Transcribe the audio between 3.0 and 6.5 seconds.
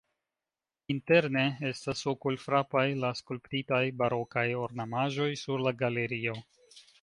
la skulptitaj barokaj ornamaĵoj sur la galerio.